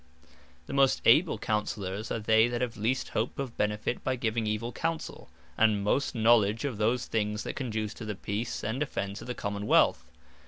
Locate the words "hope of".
3.09-3.55